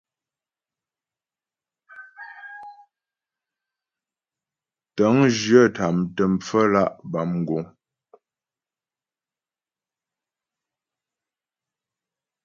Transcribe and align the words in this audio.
Tə̂ŋjyə 4.95 5.61
tâmtə 5.75 6.23
pfəmlǎ' 6.39 6.95
bâ 7.11 7.21
mguŋ. 7.33 7.65